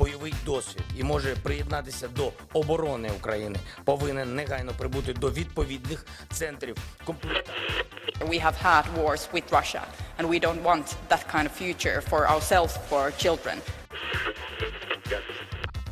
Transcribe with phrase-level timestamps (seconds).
[0.00, 7.84] бойовий досвід і може приєднатися до оборони України, повинен негайно прибути до відповідних центрів комплектації.
[8.20, 9.82] We have had wars with Russia,
[10.18, 13.56] and we don't want that kind of future for ourselves, for our children.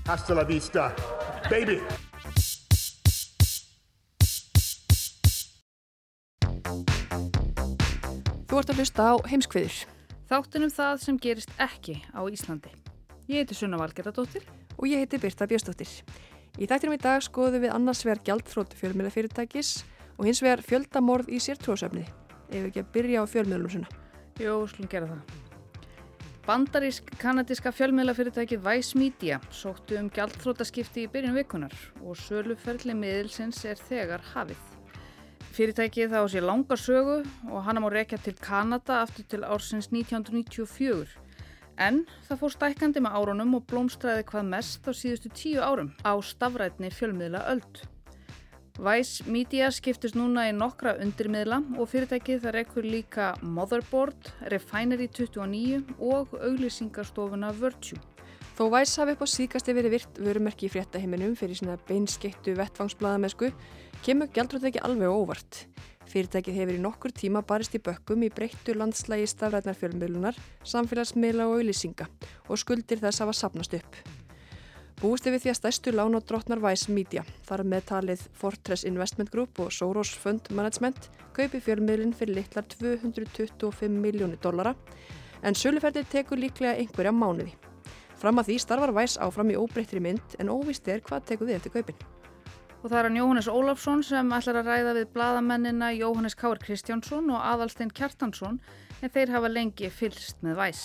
[0.06, 0.82] Hasta la vista,
[1.50, 1.78] baby!
[8.48, 9.76] Þú ert að hlusta á heimskviður.
[10.30, 12.87] Þáttunum það sem gerist ekki á Íslandi.
[13.28, 14.46] Ég heiti Sunna Valgerðardóttir.
[14.80, 15.90] Og ég heiti Birta Björstóttir.
[16.56, 19.72] Í þættinum í dag skoðum við annars vegar gjaldþróttu fjölmiðlafyrirtækis
[20.16, 22.06] og hins vegar fjöldamorð í sértróðsöfni.
[22.48, 24.00] Ef við ekki að byrja á fjölmiðlum svona.
[24.40, 25.36] Jó, slúm gera það.
[26.48, 34.24] Bandarísk-kanadíska fjölmiðlafyrirtækið Vice Media sóttu um gjaldþrótaskipti í byrjun vikunar og söluferli miðilsins er þegar
[34.32, 34.64] hafið.
[35.52, 37.20] Fyrirtækið þá sé langa sögu
[37.52, 41.27] og hann má rekja til Kanada aftur til ársins 1994.
[41.78, 46.12] En það fór stækandi með árunum og blómstræði hvað mest á síðustu tíu árum á
[46.18, 47.82] stafrætni fjölmiðla öld.
[48.78, 55.96] Vice Media skiptist núna í nokkra undirmiðla og fyrirtækið það rekkur líka Motherboard, Refinery 29
[55.98, 57.98] og auglýsingarstofuna Virtue.
[58.58, 63.52] Þó Vice hafi upp á síkasti verið virt vörumerki í fréttaheiminum fyrir sína beinskettu vettfangsbladamesku
[64.06, 65.64] kemur gjaldrótt ekki alveg óvart.
[66.08, 71.58] Fyrirtækið hefur í nokkur tíma barist í bökkum í breyttu landslægi stafrætnar fjölmiðlunar, samfélagsmiðla og
[71.58, 72.06] auðlýsinga
[72.48, 73.98] og skuldir þess hafa sapnast upp.
[74.98, 79.30] Búist við því að stærstu lán á drottnar Vice Media, þar með talið Fortress Investment
[79.30, 84.74] Group og Soros Fund Management, kaupi fjölmiðlinn fyrir litlar 225 miljónu dollara,
[85.44, 87.52] en söluferðir tekur líklega einhverja mánuði.
[88.18, 91.60] Fram að því starfar Vice áfram í óbreyttri mynd, en óvist er hvað tekur við
[91.60, 92.17] eftir kaupin.
[92.78, 97.32] Og það er hann Jóhannes Ólafsson sem ætlar að ræða við bladamennina Jóhannes Káur Kristjánsson
[97.34, 98.60] og Aðalstein Kjartansson
[99.02, 100.82] en þeir hafa lengi fylst með væs.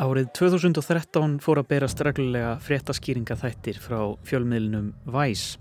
[0.00, 5.58] Árið 2013 fór að berast reglulega fréttaskýringa þættir frá fjölmiðlunum Væs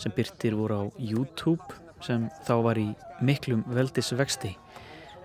[0.00, 1.64] sem byrtir voru á YouTube
[2.04, 2.86] sem þá var í
[3.24, 4.54] miklum veldisvexti.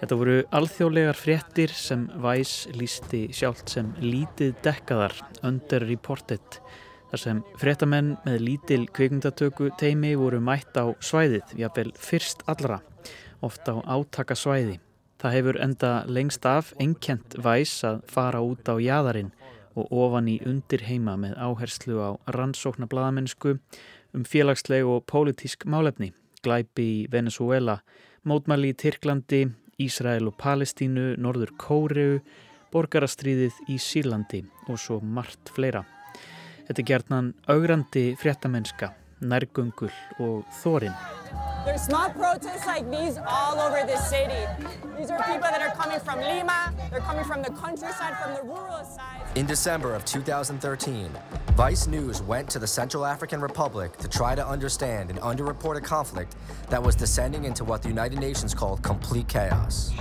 [0.01, 5.13] Þetta voru alþjóðlegar fréttir sem Væs lísti sjálft sem lítið dekkaðar,
[5.45, 6.57] underreported,
[7.12, 12.79] þar sem fréttamenn með lítil kvikmyndatöku teimi voru mætt á svæðið, jáfnvel fyrst allra,
[13.45, 14.79] ofta á átaka svæði.
[15.22, 19.29] Það hefur enda lengst af einkjent væs að fara út á jæðarinn
[19.78, 23.59] og ofan í undir heima með áherslu á rannsókna bladamennsku
[24.17, 26.09] um félagsleg og pólitísk málefni,
[26.41, 27.84] glæpi í Venezuela,
[28.25, 29.45] mótmæli í Tyrklandi,
[29.81, 32.19] Ísrael og Palestínu, Norður Kóreu,
[32.72, 35.84] borgarastríðið í Sílandi og svo margt fleira.
[36.68, 40.94] Þetta er gerðnan augrandi fréttamennska, nærgöngul og þórin.
[41.66, 44.44] There's small protests like these all over the city.
[44.98, 48.44] These are people that are coming from Lima, they're coming from the countryside, from the
[48.44, 49.22] rural side.
[49.36, 51.09] In December of 2013,
[51.56, 56.36] Vice News went to the Central African Republic to try to understand an underreported conflict
[56.70, 59.92] that was descending into what the United Nations called complete chaos.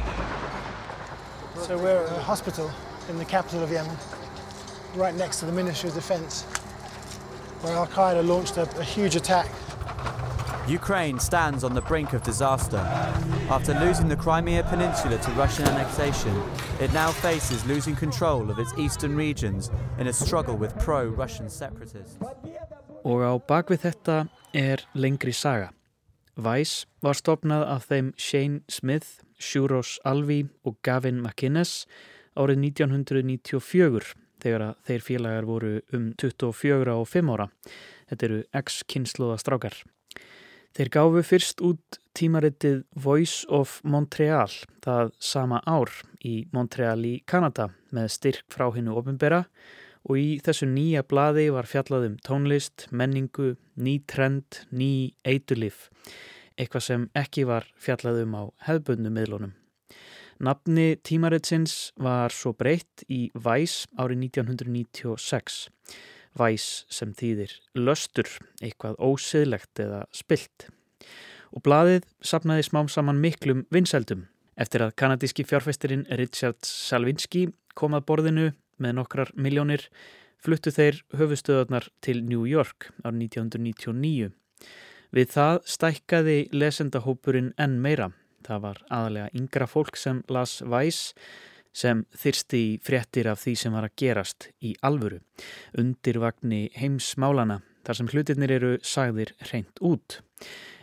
[1.60, 2.70] So we're at a hospital
[3.08, 3.96] in the capital of Yemen,
[4.96, 6.46] right next to the Ministry of Defense,
[7.62, 9.48] where Al Qaeda launched a, a huge attack
[10.70, 12.78] Ukraine stands on the brink of disaster.
[13.50, 16.32] After losing the Crimea Peninsula to Russian annexation,
[16.80, 22.16] it now faces losing control of its eastern regions in a struggle with pro-Russian separatists.
[23.02, 24.16] Og á bakvið þetta
[24.54, 25.72] er lengri saga.
[26.36, 31.86] Vice var stopnað af þeim Shane Smith, Shuros Alvi og Gavin McInnes
[32.36, 37.48] árið 1994 þegar þeir félagar voru um 24 og 5 ára.
[38.10, 39.76] Þetta eru ex-kynnslóða strákar.
[40.70, 44.50] Þeir gáfu fyrst út tímaritið Voice of Montreal
[44.84, 45.90] það sama ár
[46.22, 49.44] í Montreal í Kanada með styrk frá hennu ofinbera
[50.06, 55.88] og í þessu nýja bladi var fjallað um tónlist, menningu, ný trend, ný eitulif,
[56.56, 59.59] eitthvað sem ekki var fjallað um á hefðbundum miðlunum.
[60.40, 65.66] Nafni tímaritsins var svo breytt í Vice árið 1996.
[66.40, 68.30] Væs sem þýðir löstur,
[68.62, 70.70] eitthvað ósiðlegt eða spilt.
[71.52, 74.22] Og blaðið sapnaði smám saman miklum vinsældum
[74.60, 78.46] eftir að kanadíski fjárfæstirinn Richard Salvinski komað borðinu
[78.80, 79.84] með nokkrar miljónir
[80.40, 84.32] fluttu þeir höfustöðarnar til New York árið 1999.
[85.12, 88.12] Við það stækkaði lesendahópurinn enn meira.
[88.46, 91.14] Það var aðalega yngra fólk sem las Vice
[91.76, 95.20] sem þyrsti í fréttir af því sem var að gerast í alvöru.
[95.78, 100.20] Undirvagni heimsmálana þar sem hlutirnir eru sagðir reynd út.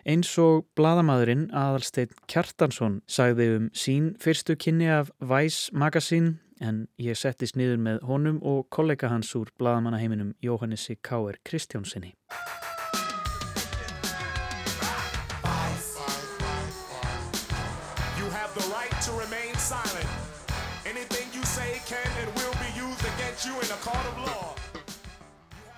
[0.07, 7.19] Eins og bladamæðurinn Aðalsteinn Kjartansson sagði um sín fyrstu kynni af Vice Magazine en ég
[7.19, 11.38] settist niður með honum og kollega hans úr bladamannaheiminum Jóhannessi K.R.
[11.45, 12.15] Kristjánsinni.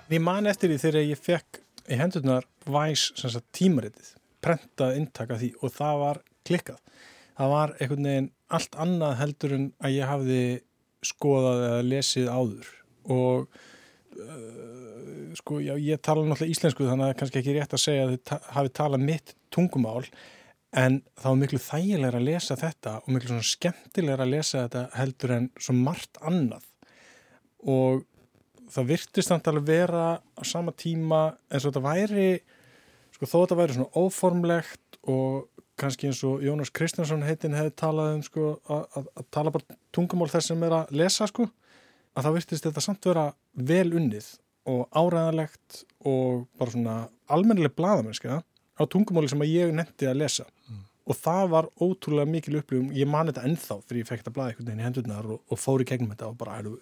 [0.09, 5.73] Ég man eftir því þegar ég fekk í hendurnar Vice tímaritið, prentað inntaka því og
[5.75, 6.19] það var
[6.49, 6.79] klikkað.
[7.37, 10.41] Það var einhvern veginn allt annað heldur en að ég hafði
[11.05, 12.71] skoðað eða lesið áður.
[13.09, 13.45] Og
[14.17, 17.83] uh, sko já, ég tala náttúrulega íslensku þannig að það er kannski ekki rétt að
[17.85, 20.09] segja að þið ta hafi talað mitt tungumál
[20.77, 25.35] en það var miklu þægilega að lesa þetta og miklu skemmtilega að lesa þetta heldur
[25.37, 26.68] en svo margt annað
[27.65, 28.03] og
[28.69, 32.27] það virtist þannig að vera á sama tíma eins og þetta væri
[33.15, 35.47] sko þó þetta væri svona óformlegt og
[35.79, 40.29] kannski eins og Jónas Kristjánsson heitin hefði talað um sko að, að tala bara tungumál
[40.31, 41.47] þess sem er að lesa sko
[42.15, 43.25] að það virtist þetta samt vera
[43.71, 44.29] vel unnið
[44.69, 46.95] og áræðanlegt og bara svona
[47.31, 48.41] almennileg bladamennska
[48.79, 50.81] á tungumáli sem að ég nefndi að lesa mm.
[51.09, 54.51] og það var ótrúlega mikil upplifum, ég man þetta ennþá þegar ég fekk þetta blað
[54.51, 56.77] einhvern veginn í hendurnar og, og fór í gegnum þetta og bara betur,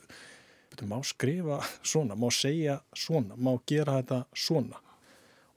[0.85, 4.79] má skrifa svona, má segja svona, má gera þetta svona?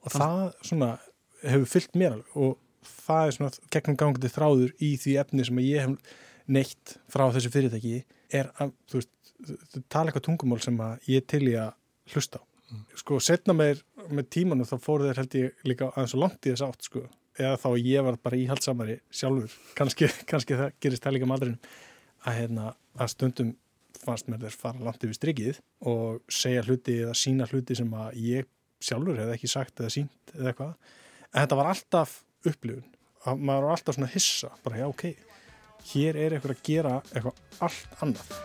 [0.01, 0.91] Og það svona
[1.43, 2.57] hefur fyllt mér alveg og
[3.05, 6.15] það er svona gegnum gangandi þráður í því efni sem ég hef
[6.51, 8.01] neitt frá þessu fyrirtæki
[8.33, 9.11] er að, þú veist,
[9.91, 12.43] tala eitthvað tungumál sem að ég til ég að hlusta á.
[12.71, 12.83] Mm.
[13.01, 16.53] Sko, setna með, með tímanu þá fóru þeir held ég líka aðeins og langt í
[16.53, 17.03] þess átt, sko,
[17.39, 21.73] eða þá ég var bara íhaldsamari sjálfur, kannski, kannski það gerist það líka aldrinum,
[22.21, 23.51] að, hérna, að stundum
[24.01, 25.61] fannst mér þeir fara langt yfir strikið
[25.91, 28.49] og segja hluti eða sína hluti sem að ég
[28.81, 30.73] sjálfur hefði ekki sagt eða sínt eða eitthvað,
[31.31, 32.15] en þetta var alltaf
[32.49, 32.87] upplifun.
[33.21, 35.05] Að maður er alltaf svona hissa bara já ok,
[35.91, 38.35] hér er eitthvað að gera eitthvað allt annað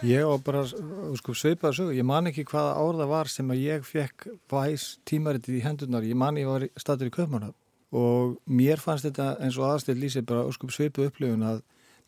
[0.00, 3.58] Ég á bara sko, sveipaða sögu, ég man ekki hvaða ár það var sem að
[3.60, 7.50] ég fekk væs tímaritið í hendunar, ég man ég var statur í Köpmanna
[7.92, 11.58] og mér fannst þetta eins og aðstil lýsið bara sko, sveipuð upplifun að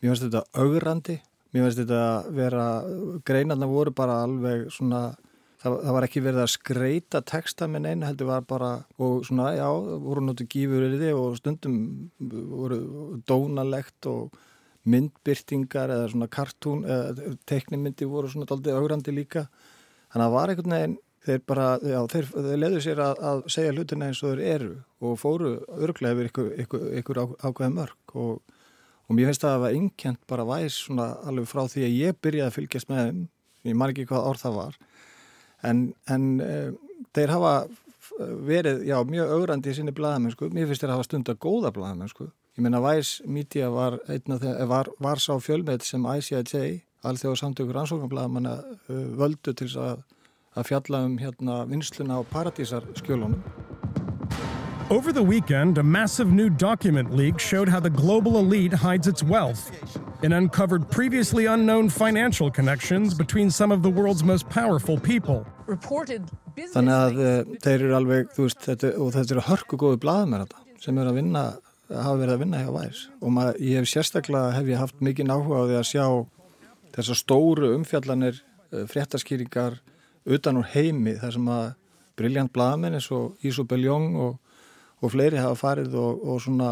[0.01, 1.19] mér finnst þetta augrandi,
[1.53, 2.65] mér finnst þetta vera,
[3.29, 5.03] greinarna voru bara alveg svona,
[5.61, 9.51] það, það var ekki verið að skreita texta minn einu heldur var bara, og svona,
[9.59, 9.67] já,
[10.07, 11.77] voru notu gífur yfir og stundum
[12.17, 12.81] voru
[13.29, 14.33] dónalegt og
[14.89, 16.83] myndbyrtingar eða svona kartún
[17.49, 19.47] teknimyndi voru svona aldrei augrandi líka,
[20.11, 23.45] þannig að það var einhvern veginn þeir bara, já, þeir, þeir leðu sér að, að
[23.55, 28.17] segja hlutina eins og þeir eru og fóru örglega yfir ykkur, ykkur, ykkur ákveð mörg
[28.19, 28.59] og
[29.07, 32.19] og mér finnst að það var innkjent bara væs svona alveg frá því að ég
[32.23, 33.23] byrjaði að fylgjast með þeim,
[33.69, 34.77] ég mar ekki hvað orð það var.
[35.69, 35.81] En,
[36.11, 36.53] en e,
[37.15, 37.53] þeir hafa
[38.47, 42.29] verið, já, mjög augrandi í sinni blæðamennsku, mér finnst þeir hafa stund að góða blæðamennsku,
[42.53, 43.97] ég menna Væs Media var,
[44.69, 48.57] var, var sá fjölmið sem ICIJ, allþjóð samtökur ansóknarblæðamanna
[49.17, 50.03] völdu til að,
[50.53, 53.41] að fjalla um hérna vinsluna á paradísar skjölunum
[54.91, 59.23] Over the weekend, a massive new document leak showed how the global elite hides its
[59.23, 59.71] wealth.
[60.21, 65.45] It uncovered previously unknown financial connections between some of the world's most powerful people.
[65.65, 70.45] Þannig að uh, þeir eru alveg, þú veist, þetta, og þetta eru hörku góðu blaðmenn
[70.83, 71.43] sem eru að vinna,
[71.99, 73.01] hafa verið að vinna hjá Væs.
[73.21, 76.05] Og mað, ég hef sérstaklega, hef ég haft mikið náhuga á því að sjá
[76.95, 78.39] þessar stóru umfjallanir,
[78.73, 79.79] uh, fréttaskýringar
[80.23, 81.67] utan úr heimi, þar sem að
[82.17, 84.39] briljant blaðmenn eins og Ísobel Jóng og
[85.03, 86.71] og fleiri hafa farið og, og svona,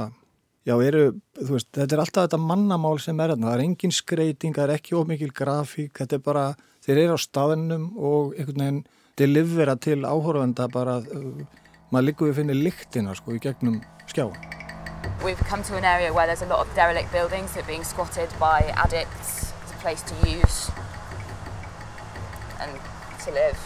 [0.68, 1.04] já, eru,
[1.40, 4.68] þú veist, þetta er alltaf þetta mannamál sem er þarna, það er engin skreiting, það
[4.68, 6.48] er ekki ómikil grafík, þetta er bara,
[6.86, 8.84] þeir eru á staðinum og einhvern veginn
[9.20, 14.71] delivera til áhörvenda bara, uh, maður líka við finnir lyktina, sko, í gegnum skjáin.
[15.24, 17.84] We've come to an area where there's a lot of derelict buildings that are being
[17.84, 20.72] squatted by addicts as a place to use
[22.60, 22.72] and
[23.26, 23.58] to live.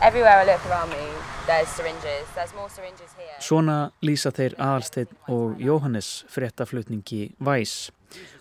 [0.00, 1.22] Everywhere I look around me
[3.42, 7.90] Svona lýsa þeir aðalsteinn og Jóhannes fréttaflutningi Væs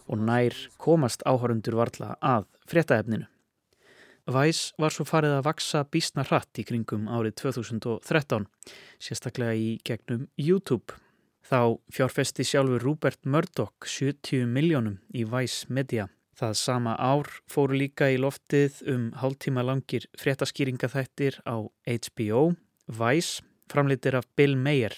[0.06, 3.26] og nær komast áhörundur varla að fréttaefninu.
[4.30, 8.46] Vice var svo farið að vaksa bísna hratt í kringum árið 2013,
[9.02, 10.94] sérstaklega í gegnum YouTube.
[11.52, 16.06] Þá fjárfesti sjálfur Rupert Murdoch 70 miljónum í Vice Media.
[16.40, 22.56] Það sama ár fóru líka í loftið um hálftíma langir fréttaskýringaþættir á HBO,
[22.88, 24.96] Vice, framleitir af Bill Mayer,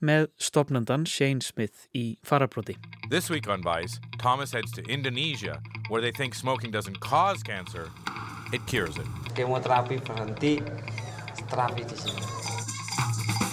[0.00, 2.78] með stopnandan Shane Smith í farabróti.
[3.12, 7.90] This week on Vice, Thomas heads to Indonesia, where they think smoking doesn't cause cancer,
[8.56, 9.06] it cures it.
[9.36, 10.56] Kemoterapi berhenti,
[11.52, 12.24] terapi di sini.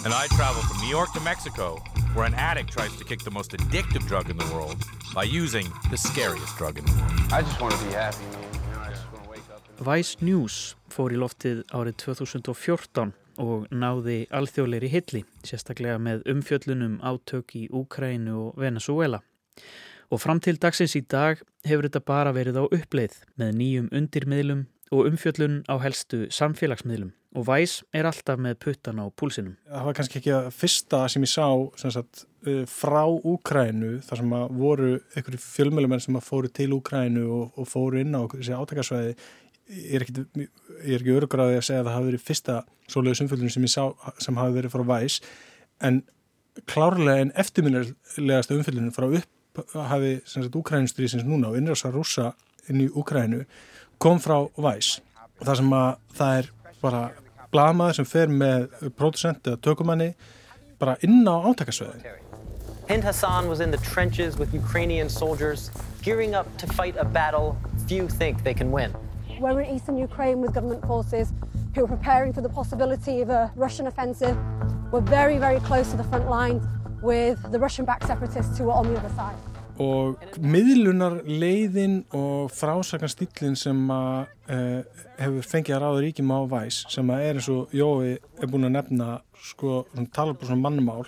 [0.08, 1.76] And I travel from New York to Mexico,
[2.14, 4.76] where an addict tries to kick the most addictive drug in the world
[5.14, 7.32] by using the scariest drug in the world.
[7.32, 8.42] I just want to be happy, man.
[8.42, 9.62] You know, I just want to wake up.
[9.68, 9.86] And...
[9.86, 17.54] Vice News fór í loftið árið 2014 og náði alþjóðleiri hilli, sérstaklega með umfjöllunum átök
[17.56, 19.22] í Úkrænu og Venezuela.
[20.10, 24.66] Og fram til dagsins í dag hefur þetta bara verið á uppleið með nýjum undirmiðlum
[24.90, 27.12] og umfjöllun á helstu samfélagsmiðlum.
[27.38, 29.54] Og Vice er alltaf með puttan á púlsinum.
[29.70, 31.46] Það var kannski ekki að fyrsta sem ég sá
[31.78, 36.74] sem sagt, uh, frá Úkrænu þar sem að voru einhverju fjölmjölumenn sem að fóru til
[36.74, 39.14] Úkrænu og, og fóru inn á þessi átakasvæði.
[39.70, 40.48] Ég er ekki,
[40.98, 42.56] ekki örugræði að segja að það hafi verið fyrsta
[42.90, 45.34] svoleiðis umfjöldunum sem ég sá sem hafi verið frá Vice
[45.86, 46.02] en
[46.66, 50.16] klárlega en eftirminnilegasta umfjöldunum frá upp hafi
[50.50, 52.32] Úkrænustrýsins núna og innrjása rúsa
[52.66, 53.44] inn í Úkrænu
[54.00, 55.02] kom frá Vice
[55.40, 56.46] og það sem að það er
[56.80, 57.00] bara
[57.52, 60.14] blamaður sem fer með producent eða tökumanni
[60.80, 62.06] bara inn á átakasveðin.
[62.88, 65.70] Hind Hassan was in the trenches with Ukrainian soldiers
[66.02, 68.94] gearing up to fight a battle few think they can win.
[69.38, 71.32] We're in eastern Ukraine with government forces
[71.74, 74.36] who are preparing for the possibility of a Russian offensive.
[74.90, 76.64] We're very, very close to the front lines
[77.02, 79.36] with the Russian-backed separatists who are on the other side.
[79.80, 86.82] Og miðlunar leiðin og frásakarstýllin sem að uh, hefur fengið að ráða ríkjum á væs
[86.92, 89.08] sem að er eins og Jói er búin að nefna
[89.40, 91.06] sko, tala bara svona mannmál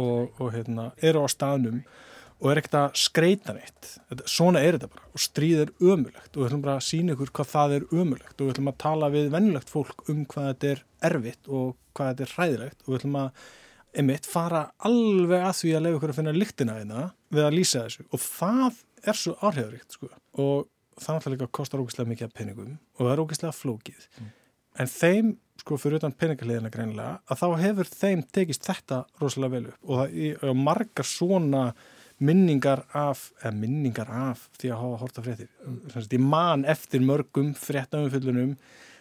[0.00, 1.82] og, og hérna, eru á staðnum
[2.36, 3.92] og er ekkert að skreita neitt.
[4.28, 5.06] Svona er þetta bara.
[5.16, 8.34] Og stríð er ömulegt og við ætlum bara að sína ykkur hvað það er ömulegt
[8.34, 12.10] og við ætlum að tala við vennilegt fólk um hvað þetta er erfitt og hvað
[12.10, 13.46] þetta er hræðilegt og við ætlum að
[13.96, 17.84] einmitt fara alveg að því að leiða ykkur að finna lyktina þeina við að lýsa
[17.86, 18.06] þessu.
[18.12, 20.10] Og það er svo áhrifaríkt sko.
[20.42, 20.68] Og
[21.00, 24.06] það náttúrulega líka kostar ógeðslega mikið af peningum og það er ógeðslega flókið.
[24.20, 24.32] Mm.
[24.76, 29.68] en þeim sko fyrir utan peningaliðina greinilega að þá hefur þeim tekist þetta rosalega vel
[29.70, 29.78] upp.
[29.88, 31.62] Og það er margar svona
[32.18, 38.54] minningar af, eða minningar af því að hafa horta fréttir ég man eftir mörgum fréttaumfyllunum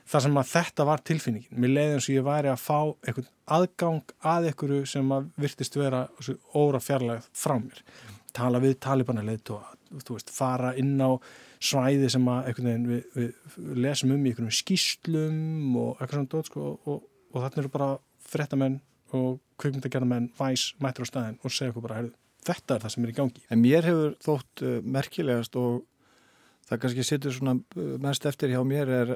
[0.06, 3.32] þar sem að þetta var tilfinningin mér leiði eins og ég væri að fá einhvern
[3.58, 6.06] aðgang að einhverju sem að virtist vera
[6.54, 7.82] óra fjarlægð frá mér
[8.36, 9.64] tala við talibanarleit og
[10.10, 11.16] veist, fara inn á
[11.64, 16.66] svæði sem að við, við lesum um í einhvern skýslum og eitthvað svona dót sko,
[16.74, 17.90] og, og, og þarna eru bara
[18.26, 18.80] frettamenn
[19.16, 23.06] og kveikmyndagerðamenn væs mættur á staðin og segja okkur bara, heyrðu, þetta er það sem
[23.06, 23.44] er í gangi.
[23.54, 25.86] En mér hefur þótt uh, merkilegast og
[26.68, 29.16] það kannski sittur svona uh, mest eftir hjá mér er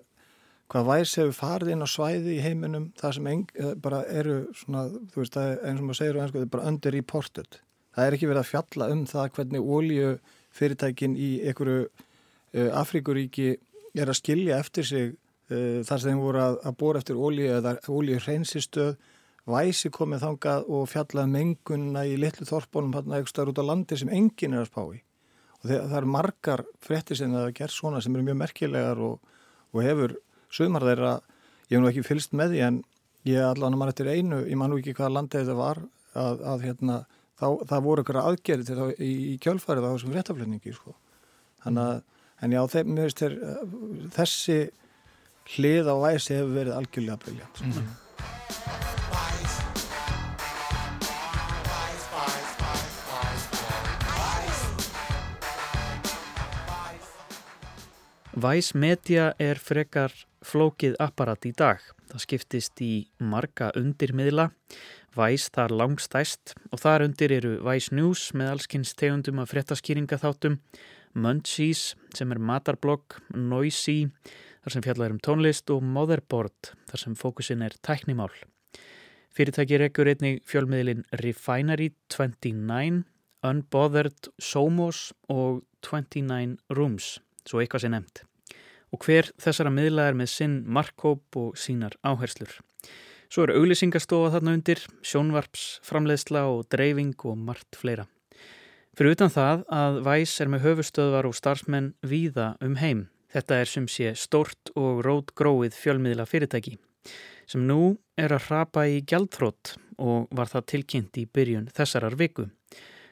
[0.70, 3.48] hvað væs hefur farið inn á svæði í heiminum það sem eng,
[3.82, 7.60] bara eru svona, þú veist, það er eins og maður segir það er bara underreported.
[7.96, 10.12] Það er ekki verið að fjalla um það hvernig ólíu
[10.56, 13.50] fyrirtækin í einhverju uh, Afríkuríki
[13.98, 17.50] er að skilja eftir sig uh, þar sem þeim voru að, að bóra eftir ólíu
[17.58, 18.96] eða ólíu hreinsistöð
[19.50, 24.12] væsi komið þangað og fjallað mengunna í litlu þorpunum eitthvað starf út á landi sem
[24.14, 25.02] enginn er að spá í.
[25.60, 29.02] Og það, það er margar frettir sem það er gert svona sem eru mjög merkilegar
[29.04, 29.32] og,
[29.74, 30.16] og hefur
[30.54, 31.14] sumar þeirra,
[31.70, 32.82] ég hef nú ekki fylst með því en
[33.30, 35.82] ég allan að mann eftir einu, ég man nú ekki hvaða landið þetta var
[36.18, 36.98] að, að hérna,
[37.40, 40.96] þá, það voru ykkur aðgerið til það í, í kjölfarið á þessum réttaflutningi sko.
[41.64, 42.04] Þannig að,
[42.40, 43.40] en já, þeim, þeir,
[44.16, 44.60] þessi
[45.56, 47.66] hlið á væsi hefur verið algjörlega briljant.
[47.66, 47.98] Mm -hmm.
[58.40, 60.14] Vice Media er frekar
[60.46, 61.82] flókið apparat í dag.
[62.10, 64.50] Það skiptist í marga undirmiðla.
[65.18, 70.60] Vice þar langstæst og þar undir eru Vice News með allskynns tegundum af frettaskýringa þáttum,
[71.18, 74.12] Munchies sem er matarblogg, Noisy
[74.62, 78.34] þar sem fjallar um tónlist og Motherboard þar sem fókusin er tæknimál.
[79.34, 83.04] Fyrirtæki rekkur einnig fjölmiðlin Refinery 29,
[83.46, 87.18] Unbothered Somos og 29 Rooms
[87.48, 88.29] svo eitthvað sé nefnt.
[88.94, 92.56] Og hver þessara miðla er með sinn markkóp og sínar áherslur.
[93.30, 98.08] Svo er auglýsingastofa þarna undir, sjónvarps, framleiðsla og dreifing og margt fleira.
[98.98, 103.70] Fyrir utan það að Væs er með höfustöðvar og starfsmenn víða um heim, Þetta er
[103.70, 106.80] sem sé stórt og rót gróið fjölmiðla fyrirtæki
[107.50, 112.46] sem nú er að hrapa í gjaldþrótt og var það tilkynnt í byrjun þessarar viku.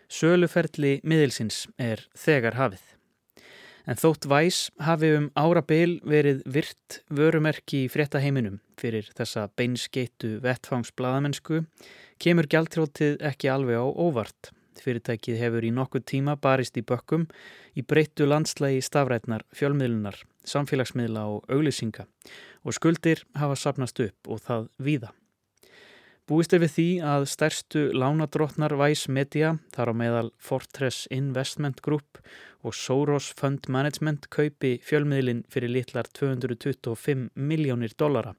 [0.09, 2.83] Söluferli miðilsins er þegar hafið.
[3.87, 11.61] En þótt væs hafi um árabil verið virt vörumerki í fréttaheiminum fyrir þessa beinskeitu vettfangsbladamennsku
[12.19, 14.51] kemur gjaldtrótið ekki alveg á óvart.
[14.83, 17.29] Fyrirtækið hefur í nokkuð tíma barist í bökkum
[17.79, 22.05] í breyttu landslægi stafrætnar fjölmiðlunar, samfélagsmiðla og auglýsinga
[22.67, 25.13] og skuldir hafa sapnast upp og það víða.
[26.27, 32.19] Búist er við því að stærstu lánadrottnar Vice Media, þar á meðal Fortress Investment Group
[32.67, 38.35] og Soros Fund Management kaupi fjölmiðlin fyrir litlar 225 miljónir dollara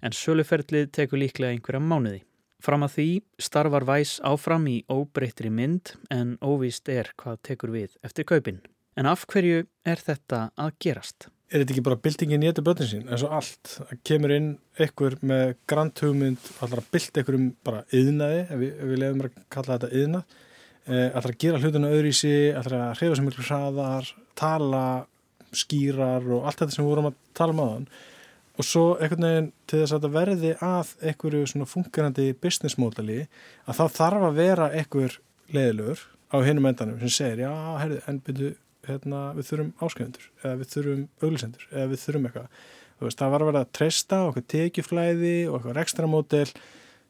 [0.00, 2.24] en söluferlið tekur líklega einhverja mánuði.
[2.64, 3.08] Fram að því
[3.44, 8.64] starfar Vice áfram í óbreytri mynd en óvíst er hvað tekur við eftir kaupin.
[8.96, 11.28] En af hverju er þetta að gerast?
[11.48, 13.06] Er þetta ekki bara byltingin í þetta börnin sín?
[13.08, 17.84] Eins og allt, það kemur inn einhver með grand hugmynd allar að bylta einhverjum bara
[17.96, 20.36] yðnaði ef við, við lefum að kalla þetta yðnað
[20.88, 24.84] eh, allar að gera hlutuna öðru í sig allar að hrefa sem miklu hraðar tala,
[25.64, 27.88] skýrar og allt þetta sem við vorum að tala um aðan
[28.58, 33.20] og svo einhvern veginn til þess að þetta verði að einhverju svona fungerandi business modeli
[33.64, 35.20] að þá þarf að vera einhver
[35.54, 38.56] leiðilegur á hinnum endanum sem segir já, herði, en byrju
[38.88, 42.60] hérna, við þurfum áskrifundur eða við þurfum auglisendur eða við þurfum eitthvað.
[42.98, 46.46] Veist, það var að vera að treysta okkur tekjuflæði og eitthvað ekstra mótel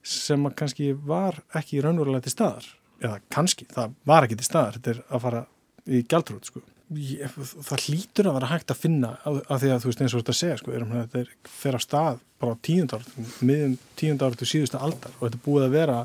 [0.08, 2.66] sem kannski var ekki raunverulega til staðar.
[2.98, 4.76] Eða kannski, það var ekki til staðar.
[4.76, 5.44] Þetta er að fara
[5.88, 6.64] í gæltrúð sko.
[6.88, 10.36] það hlýtur að vera hægt að finna af því að þú veist eins og þetta
[10.38, 13.04] segja sko, erum, þetta er fyrir á stað bara á tíundar
[13.44, 15.98] miðum tíundar til síðustu aldar og þetta búið að vera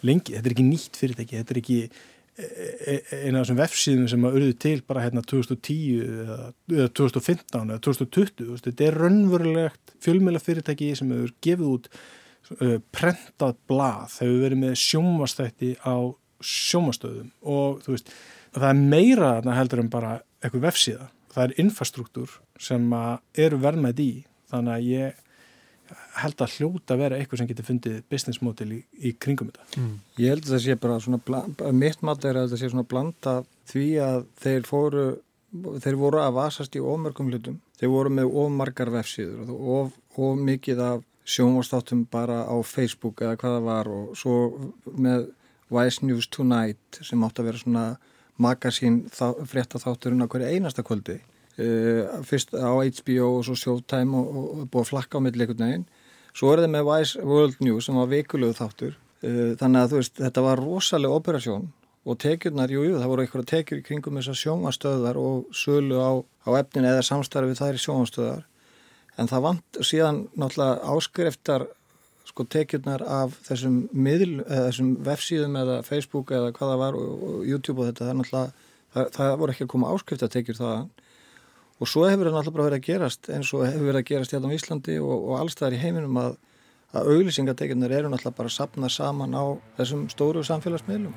[0.00, 1.78] lengi, þetta er ekki nýtt fyrirtæki, þetta er ekki
[2.40, 6.38] eina af þessum vefsíðum sem að urðu til bara hérna 2010 eða,
[6.72, 13.56] eða 2015 eða 2020 þetta er raunverulegt fjölmjöla fyrirtæki sem hefur gefið út uh, prentað
[13.70, 15.96] blað hefur verið með sjómastætti á
[16.40, 18.12] sjómastöðum og þú veist
[18.56, 22.86] það er meira þarna heldur en bara eitthvað vefsíða, það er infrastruktúr sem
[23.38, 24.12] eru verðmætt í
[24.50, 25.26] þannig að ég
[26.18, 29.66] held að hljóta að vera eitthvað sem getur fundið business model í, í kringum þetta.
[29.80, 29.92] Mm.
[30.18, 31.42] Ég held að það sé bara svona,
[31.76, 33.34] mitt mat er að það sé svona blanda
[33.70, 35.04] því að þeir fóru,
[35.84, 40.44] þeir voru að vasast í ofmörgum hlutum, þeir voru með ofmargar vefsíður og of, of
[40.50, 44.36] mikið af sjónvastáttum bara á Facebook eða hvaða var og svo
[44.90, 45.28] með
[45.70, 47.84] Wise News Tonight sem átt að vera svona
[48.40, 51.20] magasín frétta þátturinn á hverju einasta kvöldi
[51.60, 55.58] Uh, fyrst á HBO og svo Showtime og, og, og búið að flakka á millileikun
[55.60, 55.82] neginn
[56.36, 58.96] svo er það með Wise World News sem var vikulegu þáttur.
[59.20, 61.66] Uh, þannig að þú veist, þetta var rosalega operasjón
[62.08, 66.10] og tekjurnar, jújú, jú, það voru eitthvað tekjur í kringum þessar sjónastöðar og sölu á,
[66.48, 68.46] á efnin eða samstarfi þær í sjónastöðar
[69.20, 71.66] en það vant síðan náttúrulega áskriftar
[72.30, 77.24] sko tekjurnar af þessum miðl, eða þessum websíðum eða Facebook eða hvað það var og,
[77.28, 78.52] og YouTube og þetta, það
[78.94, 80.90] það, það voru ekki að koma áskriftatekjur þaðan
[81.80, 84.52] og svo hefur það náttúrulega verið að gerast eins og hefur verið að gerast hérna
[84.52, 86.34] á Íslandi og, og allstaðar í heiminum að,
[86.92, 89.44] að auglýsingatekinnir eru náttúrulega bara að sapna saman á
[89.78, 91.14] þessum stóru samfélagsmiðlum.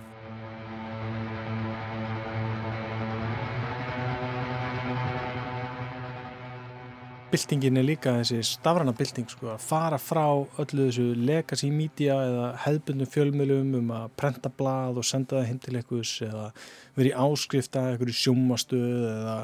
[7.34, 10.28] Bildingin er líka þessi stafrana bilding sko, að fara frá
[10.62, 15.62] öllu þessu legacy media eða hefðbundum fjölmjölum um að prenta blað og senda það hinn
[15.66, 16.48] til einhvers eða
[16.94, 19.38] verið áskrifta einhverju sjómastöð eða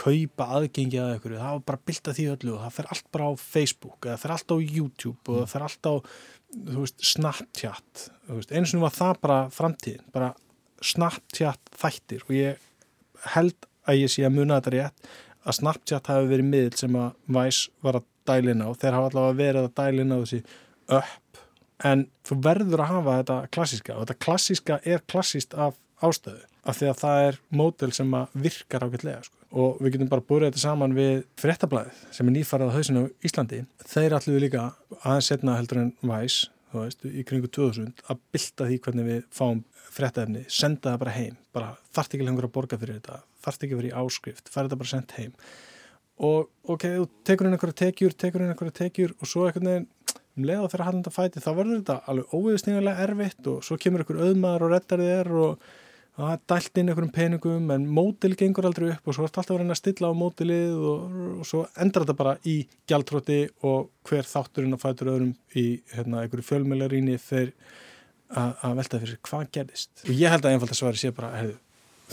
[0.00, 3.28] kaupa aðgengi að einhverju, það var bara bylta því öllu og það fer allt bara
[3.28, 5.94] á Facebook eða það fer allt á YouTube og það fer allt á
[6.74, 10.30] veist, Snapchat veist, eins og nú var það bara framtíðin bara
[10.90, 12.70] Snapchat þættir og ég
[13.34, 15.10] held að ég sé að muna þetta rétt
[15.40, 19.40] að Snapchat hafi verið miðl sem að Vice var að dælina og þeir hafa allavega
[19.40, 20.40] verið að dælina þessi
[21.00, 21.44] upp
[21.90, 26.76] en þú verður að hafa þetta klassiska og þetta klassiska er klassist af ástöðu af
[26.76, 30.48] því að það er mótel sem að virkar ágætlega sko og við getum bara búið
[30.48, 33.64] þetta saman við fréttablaðið sem er nýfarað á hausinu á Íslandi.
[33.90, 34.66] Þeir allir líka
[35.00, 39.64] aðeins setna heldur en væs veist, í kringu 2000 að bylta því hvernig við fáum
[39.90, 41.36] fréttaefni, senda það bara heim.
[41.54, 44.78] Bara þarft ekki lengur að borga fyrir þetta þarft ekki vera í áskrift, fær þetta
[44.80, 45.34] bara sendt heim.
[46.20, 49.88] Og ok, þú tekur inn einhverja tekjur, tekur inn einhverja tekjur og svo einhvern veginn
[50.38, 54.04] um leið og þeirra hallanda fæti þá verður þetta alveg óviðstingilega erfitt og svo kemur
[54.04, 55.70] einhver auðmaður og reddar þér og
[56.28, 59.54] er dælt inn einhverjum peningum en mótil gengur aldrei upp og svo er þetta alltaf
[59.54, 62.56] að reyna að stilla á mótilið og, og svo endrar þetta bara í
[62.90, 63.38] gjaldtróti
[63.70, 67.54] og hver þátturinn að fætur öðrum í hérna, einhverju fjölmjölaríni þeir
[68.30, 71.56] að velta fyrir hvað gerðist og ég held að einfald að svari sé bara hefðu,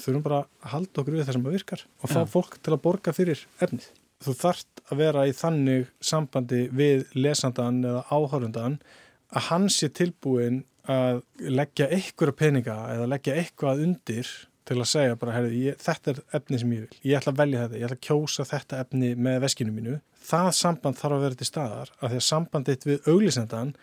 [0.02, 2.30] þurfum bara að halda okkur við það sem að virkar og fá ja.
[2.38, 3.90] fólk til að borga fyrir efnið
[4.26, 8.80] þú þart að vera í þannig sambandi við lesandan eða áhörundan
[9.36, 14.30] að hann sé tilbúin að leggja einhverja peninga eða leggja eitthvað undir
[14.68, 17.42] til að segja bara, herri, ég, þetta er efni sem ég vil, ég ætla að
[17.42, 20.00] velja þetta, ég ætla að kjósa þetta efni með veskinu mínu.
[20.28, 23.74] Það samband þarf að vera til staðar af því að sambandit við auglisendan,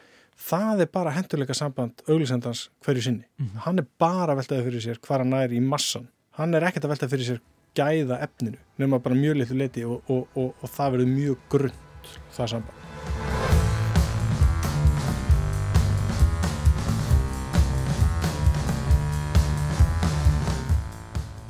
[0.51, 3.25] það er bara hendurleika samband auglisendans hverju sinni.
[3.39, 3.65] Mm -hmm.
[3.65, 6.09] Hann er bara veltaði fyrir sér hvar hann er í massan.
[6.33, 7.41] Hann er ekkert að veltaði fyrir sér
[7.75, 12.13] gæða efninu, nema bara mjög litlu leti og, og, og, og það verður mjög grund
[12.37, 13.34] það samband.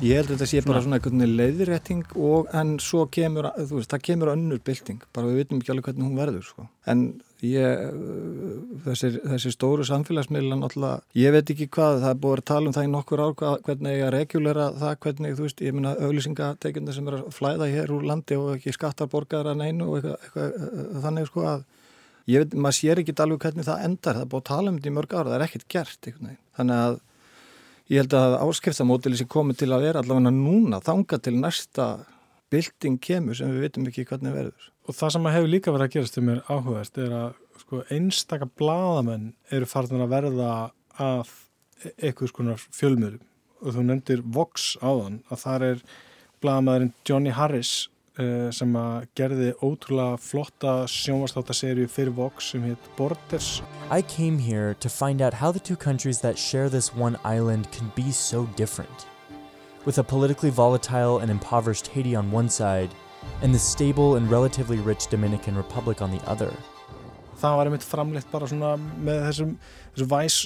[0.05, 0.99] Ég held að þetta sé bara svona.
[0.99, 5.63] einhvern leiðrétting og en svo kemur, þú veist, það kemur önnur bylting, bara við vitum
[5.63, 6.65] ekki alveg hvernig hún verður, sko.
[6.93, 7.05] En
[7.45, 7.85] ég,
[8.85, 12.77] þessir, þessir stóru samfélagsmiðla náttúrulega, ég veit ekki hvað, það er búið að tala um
[12.77, 15.95] það í nokkur ár, hvað, hvernig ég að regulera það, hvernig, þú veist, ég minna
[15.97, 20.03] auðlýsingatekjunda sem er að flæða hér úr landi og ekki skattar borgaðar að neinu og
[20.03, 21.65] eitthvað, eitthvað þannig, sko, að
[22.35, 24.79] ég veit, maður sér ekki alveg hvernig það endar, það er búið að tala um
[24.79, 27.03] þetta í mörg ára, það er ekkert gert, eitthvað, þannig að
[27.93, 31.89] Ég held að áskriftamódili sem komið til að vera allavega núna þanga til næsta
[32.53, 34.71] bylting kemur sem við veitum ekki hvernig verður.
[34.89, 38.49] Og það sem hefur líka verið að gerast um mér áhugaðist er að sko, einstaka
[38.61, 40.51] bladamenn eru farin að verða
[41.01, 41.35] af
[41.99, 43.31] eitthvað svona fjölmjörgum
[43.65, 45.85] og þú nefndir Vox áðan að það er
[46.45, 47.75] bladamæðurinn Johnny Harris
[48.15, 53.61] Eh, sem að gerði ótrúlega flotta sjónvarstáttaserju fyrir Vox sem Borders.
[53.91, 57.67] I came here to find out how the two countries that share this one island
[57.73, 59.09] can be so different.
[59.85, 62.95] With a politically volatile and impoverished Haiti on one side
[63.43, 66.53] and the stable and relatively rich Dominican Republic on the other.
[67.43, 69.57] Það var einmitt framleitt bara svona með þessum,
[69.97, 70.39] þessum væs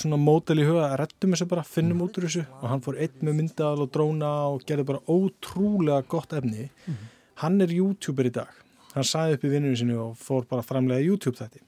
[0.00, 2.98] svona mótel í huga að rettum þessu bara, finnum út úr þessu og hann fór
[3.04, 6.70] einn með myndal og dróna og gerði bara ótrúlega gott efni.
[6.70, 7.10] Mm -hmm.
[7.42, 8.48] hann er youtuber í dag.
[8.94, 11.60] Hann sæði upp í vinnunum sinu og fór bara framlega YouTube þætti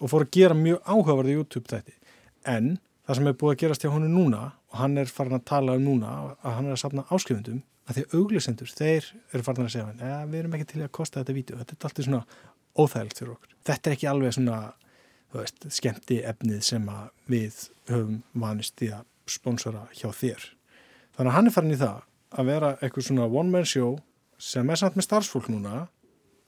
[0.00, 1.94] og fór að gera mjög áhugavarði YouTube þætti.
[2.46, 5.44] En það sem er búið að gerast hjá honum núna og hann er farin að
[5.44, 9.64] tala um núna að hann er að sapna áskrifundum að því auglisendur, þeir eru farin
[9.64, 11.58] að segja ja, við erum ekki til að kosta þetta vídeo.
[11.58, 12.22] Þetta er alltaf svona
[12.78, 13.54] óþægilegt fyrir okkur.
[13.68, 14.58] Þetta er ekki alveg svona
[15.34, 16.90] veist, skemmti efnið sem
[17.28, 20.44] við höfum vanist í að sponsora hjá þér.
[21.16, 22.04] Þannig að hann er farin í það
[22.38, 23.96] að vera eitthvað svona one man show
[24.38, 25.88] sem er samt með starfsfólk núna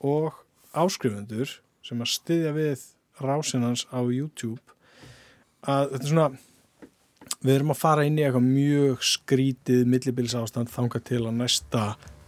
[0.06, 0.36] og
[0.76, 2.84] áskrifundur sem að styðja við
[3.20, 4.62] rásinans á YouTube
[5.66, 6.28] að þetta er svona
[7.40, 11.84] við erum að fara inn í eitthvað mjög skrítið millibilsástand þanga til að næsta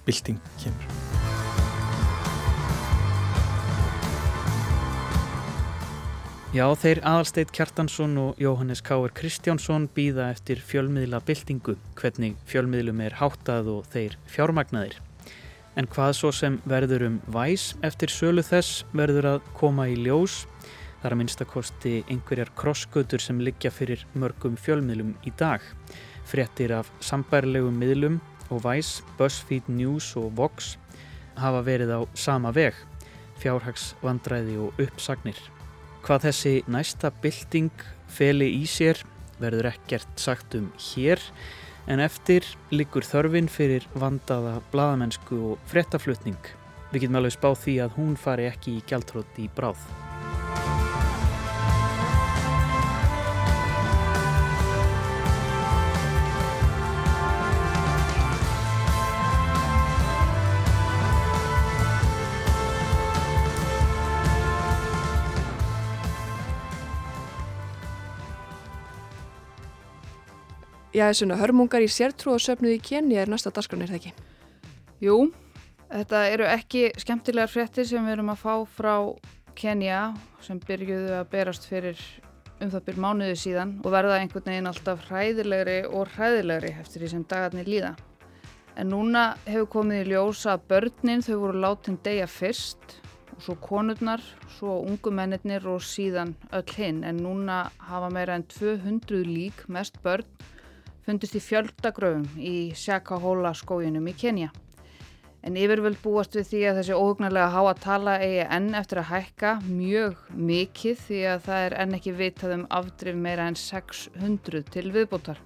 [0.07, 1.02] bylting kemur.
[6.53, 13.15] Já, þeir Aðalsteit Kjartansson og Jóhannes Káur Kristjánsson býða eftir fjölmiðla byltingu, hvernig fjölmiðlum er
[13.17, 14.99] háttað og þeir fjármagnaðir.
[15.81, 20.43] En hvað svo sem verður um væs eftir sölu þess verður að koma í ljós.
[20.99, 25.65] Það er að minnstakosti einhverjar krossgötur sem liggja fyrir mörgum fjölmiðlum í dag.
[26.29, 28.21] Frettir af sambærlegum miðlum
[28.53, 30.75] og væs, BuzzFeed News og Vox
[31.41, 32.77] hafa verið á sama veg,
[33.41, 35.41] fjárhagsvandræði og uppsagnir.
[36.03, 38.99] Hvað þessi næsta bylting feli í sér
[39.39, 41.23] verður ekkert sagt um hér
[41.87, 46.39] en eftir liggur þörfin fyrir vandaða bladamennsku og frettaflutning.
[46.91, 49.87] Við getum alveg spáð því að hún fari ekki í gjaldrótt í bráð.
[70.93, 74.11] Já, svona hörmungar í sértrúasöfnuð í Kenni er næsta dagskránir, það ekki?
[75.01, 75.15] Jú,
[75.89, 78.93] þetta eru ekki skemmtilegar fréttir sem við erum að fá frá
[79.57, 80.03] Kenja
[80.45, 81.97] sem byrjuðu að berast fyrir
[82.61, 87.11] um það byrj mánuðu síðan og verða einhvern veginn alltaf hræðilegri og hræðilegri eftir því
[87.15, 87.95] sem dagarnir líða.
[88.77, 92.99] En núna hefur komið í ljósa að börnin þau voru látin degja fyrst
[93.33, 94.21] og svo konurnar,
[94.59, 100.29] svo ungumennir og síðan öll hinn en núna hafa meira en 200 lík mest börn
[101.07, 104.53] fundist í fjöldagröfum í Shakahóla skójunum í Kenya.
[105.43, 109.55] En yfirvöld búast við því að þessi óhugnarlega háa tala eigi enn eftir að hækka
[109.67, 114.85] mjög mikið því að það er enn ekki vitað um afdrif meira enn 600 til
[114.95, 115.41] viðbútar.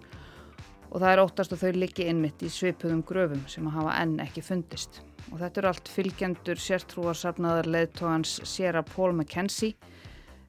[0.93, 4.19] Og það er óttast að þau liggi innmitt í svipuðum gröfum sem að hafa enn
[4.27, 5.01] ekki fundist.
[5.33, 9.75] Og þetta eru allt fylgjendur sértrúarsafnaðar leðtóhans Sierra Paul McKenzie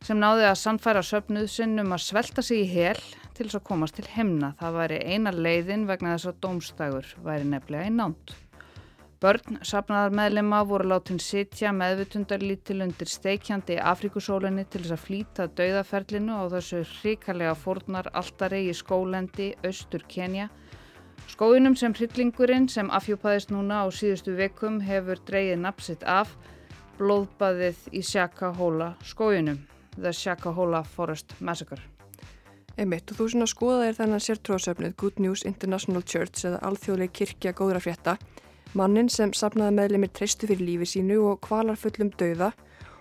[0.03, 2.99] sem náði að sannfæra söpnuð sinnum að svelta sig í hel
[3.38, 4.52] til þess að komast til hemna.
[4.60, 8.36] Það væri eina leiðin vegna þess að dómstægur væri nefnilega í nánt.
[9.17, 16.38] Börn sapnaðar meðlema voru látin sitja meðvitundarlítil undir steikjandi Afrikusólinni til þess að flýta dauðaferlinu
[16.38, 20.52] á þessu hrikalega fórnar alltari í skólendi austur Kenya.
[21.34, 26.38] Skóinum sem hryllingurinn sem afhjúpaðist núna á síðustu vekum hefur dreyið napsitt af
[27.02, 29.63] blóðbaðið í Shakahola skóinum,
[29.97, 31.96] The Shakahola Forest Massacre.
[32.77, 37.81] Einmitt og þú svona skoðaðir þennan sértróðsöfnið Good News International Church eða alþjóðleg kirkja góðra
[37.81, 38.13] frétta
[38.77, 42.51] mannin sem sapnaði meðlemið treystu fyrir lífi sínu og kvalar fullum dauða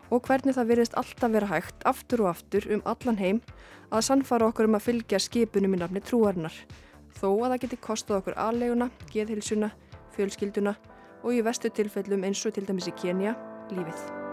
[0.09, 3.45] og hvernig það verðist alltaf vera hægt aftur og aftur um allan heim
[3.91, 6.57] að sannfara okkur um að fylgja skipunum í nafni trúarinnar
[7.21, 9.75] þó að það geti kostið okkur aðleguna, geðhilsuna,
[10.17, 10.77] fjölskylduna
[11.23, 13.37] og í vestu tilfellum eins og til dæmis í Kenya,
[13.73, 14.26] lífið.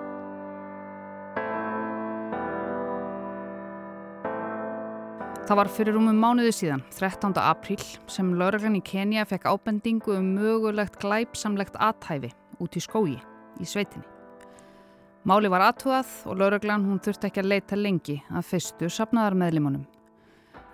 [5.44, 7.34] Það var fyrir umum mánuði síðan, 13.
[7.36, 12.30] apríl, sem lauraglann í Kenya fekk ábendingu um mögulegt glæpsamlegt athæfi
[12.64, 13.18] út í skógi
[13.60, 14.08] í sveitinni.
[15.28, 19.84] Máli var aðtúað og lauraglann hún þurfti ekki að leita lengi að fyrstu sapnaðar meðlimunum.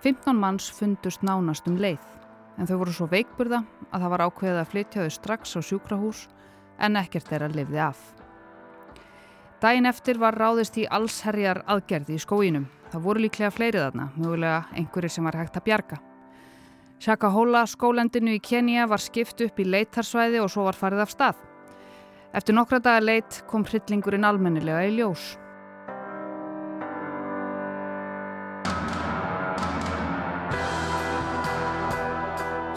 [0.06, 2.06] 15 manns fundust nánast um leið,
[2.54, 6.26] en þau voru svo veikburða að það var ákveðið að flytja þau strax á sjúkrahús
[6.78, 8.10] en ekkert er að lifði af.
[9.58, 14.62] Dæin eftir var ráðist í allsherjar aðgerði í skóginum Það voru líklega fleirið þarna, mögulega
[14.74, 15.98] einhverju sem var hægt að bjarga.
[17.00, 21.44] Shakahola skólendinu í Kenya var skipt upp í leitarsvæði og svo var farið af stað.
[22.34, 25.30] Eftir nokkra daga leit kom hryllingurinn almennilega í ljós.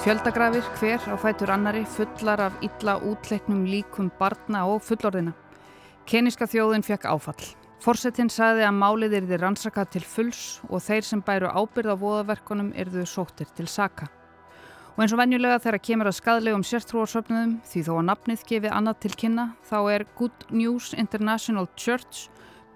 [0.04, 5.32] Fjöldagrafir hver á fætur annari fullar af illa útleiknum líkum barna og fullorðina.
[6.06, 7.63] Keniska þjóðin fekk áfall.
[7.84, 12.70] Forsettinn sagði að málið erði rannsakað til fulls og þeir sem bæru ábyrð á voðaverkunum
[12.80, 14.08] erðu sóttir til saka.
[14.94, 19.02] Og eins og venjulega þegar kemur að skadlegum sértrúarsöfnum því þó að nafnið gefið annað
[19.04, 22.30] til kynna þá er Good News International Church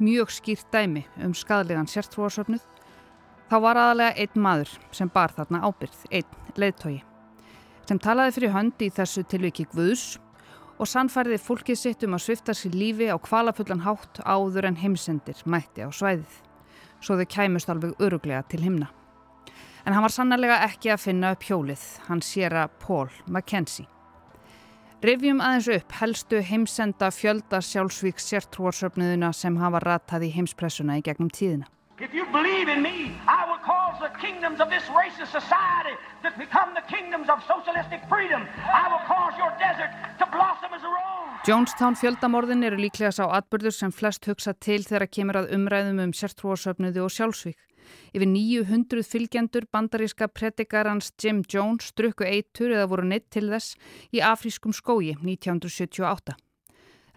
[0.03, 2.67] mjög skýrt dæmi um skadlegan sértrúarsöfnuð.
[3.47, 6.99] Þá var aðalega einn maður sem bar þarna ábyrð, einn leðtogi,
[7.87, 10.17] sem talaði fyrir hönd í þessu tilviki Guðs
[10.77, 15.41] og sannfærði fólkið sitt um að svifta sér lífi á kvalafullan hátt áður en heimsendir
[15.45, 16.39] mætti á svæðið.
[17.01, 18.89] Svo þau kæmust alveg öruglega til himna.
[19.85, 23.87] En hann var sannarlega ekki að finna upp hjólið, hann séra Paul McKenzie.
[25.05, 31.29] Rivjum aðeins upp helstu heimsenda fjölda sjálfsvíks sértrúarsöfniðuna sem hafa ratað í heimspressuna í gegnum
[31.29, 31.69] tíðina.
[33.97, 38.41] Cause the kingdoms of this racist society to become the kingdoms of socialistic freedom.
[38.83, 41.41] I will cause your desert to blossom as a rose.
[41.45, 46.13] Jonestown fjöldamorðin eru líklega sá atbyrður sem flest hugsa til þegar kemur að umræðum um
[46.13, 47.59] sértrúarsöfnuði og sjálfsvík.
[48.11, 53.77] Yfir 900 fylgjendur bandaríska predikarans Jim Jones strukku eitur eða voru neitt til þess
[54.11, 56.35] í afrískum skógi 1978.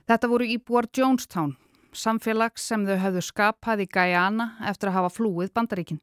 [0.06, 1.56] Þetta voru íbúar Jonestown
[1.90, 5.98] samfélags sem þau hafðu skapað í Guyana eftir að hafa flúið bandaríkin.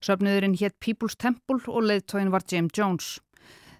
[0.00, 3.18] Söfniðurinn hétt People's Temple og leiðtóin var James Jones.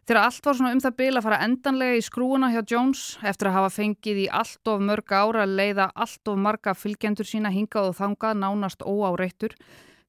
[0.05, 3.49] Þegar allt var svona um það byl að fara endanlega í skrúuna hjá Jones eftir
[3.49, 7.53] að hafa fengið í allt of mörg ára að leiða allt of marga fylgjendur sína
[7.55, 9.55] hingað og þangað nánast óáreittur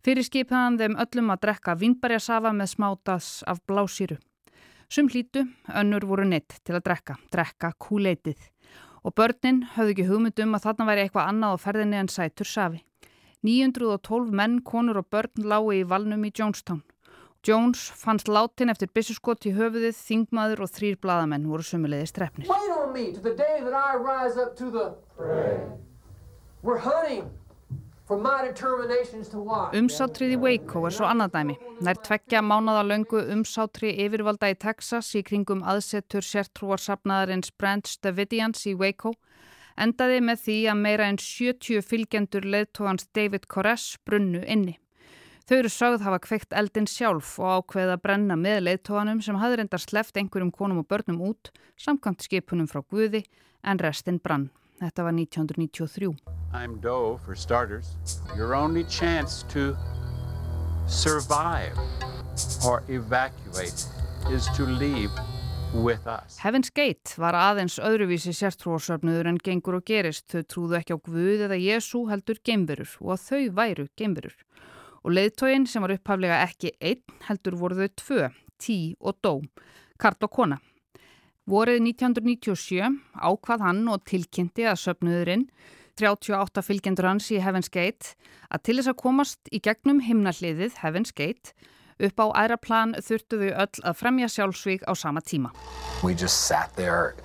[0.01, 4.17] fyrir skipaðan þeim öllum að drekka vinnberjasafa með smátas af blásýru.
[4.91, 8.49] Sum hlítu, önnur voru neitt til að drekka, drekka kúleitið
[9.05, 12.81] og börnin höfðu ekki hugmyndum að þarna væri eitthvað annað á ferðinni en sætur safi.
[13.47, 16.83] 912 menn, konur og börn lái í valnum í Jonestown.
[17.41, 22.51] Jones fannst látin eftir byssuskott í höfuðið, þingmaður og þrýr bladamenn voru sumulegði strefnir.
[26.61, 27.25] We're hunting
[29.79, 31.53] Umsátrið í Waco er svo annað dæmi.
[31.85, 38.75] Nær tveggja mánada löngu umsátri yfirvalda í Texas í kringum aðsetur sértrúarsapnaðarins Branch Davidians í
[38.75, 39.13] Waco
[39.77, 44.77] endaði með því að meira en 70 fylgjendur leðtógans David Koresh brunnu inni.
[45.49, 49.57] Þau eru sögð hafa kveikt eldin sjálf og ákveða að brenna með leðtóganum sem hafði
[49.59, 53.25] reyndar sleft einhverjum konum og börnum út samkvæmt skipunum frá Guði
[53.67, 54.49] en restinn brann.
[54.81, 56.15] Þetta var 1993.
[56.53, 57.97] I'm Doe for starters.
[58.37, 59.75] Your only chance to
[60.87, 61.77] survive
[62.65, 63.85] or evacuate
[64.31, 65.11] is to leave.
[66.43, 70.25] Heaven's Gate var aðeins öðruvísi sértrúarsöfnuður en gengur og gerist.
[70.27, 74.35] Þau trúðu ekki á Guð eða Jésu heldur geimverur og að þau væru geimverur.
[75.07, 78.27] Og leiðtógin sem var upphaflega ekki einn heldur voru þau tvö,
[78.59, 79.33] tí og dó,
[79.95, 80.59] Karl og kona.
[81.47, 85.47] Vorið 1997 ákvað hann og tilkynnti að söpnuðurinn,
[86.01, 88.17] 38 fylgjendur hans í Heaven's Gate,
[88.51, 91.55] að til þess að komast í gegnum himnalliðið Heaven's Gate
[91.99, 95.51] Upp á æraplan þurftu þau öll að fremja sjálfsvík á sama tíma.
[96.03, 97.15] We just sat there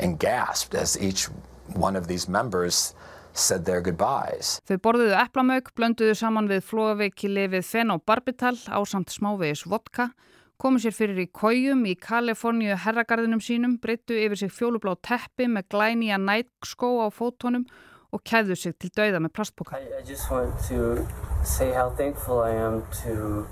[0.00, 1.28] and gasped as each
[1.74, 2.94] one of these members
[3.36, 4.60] said their goodbyes.
[4.66, 10.10] Þau borðuðu eplamauk, blönduðu saman við flóaveiki lifið fenobarbital á samt smávegis vodka,
[10.56, 15.68] komu sér fyrir í kójum í Kaliforníu herragarðinum sínum, breyttu yfir sig fjólublá teppi með
[15.74, 17.66] glænýja nætskó á fótónum
[18.12, 19.76] og kæðu sig til dauða með plastboka.
[19.76, 21.04] I, I just want to
[21.44, 23.46] say how thankful I am to